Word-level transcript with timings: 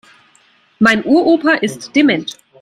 Mein 0.79 1.05
Uropa 1.05 1.51
ist 1.53 1.95
dement. 1.95 2.39